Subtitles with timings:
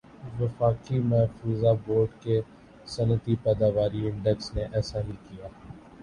[0.39, 2.35] وفاقی محفوظہ بورڈ کے
[2.87, 5.47] صنعتی پیداواری انڈیکس نے ایسا ہی کِیا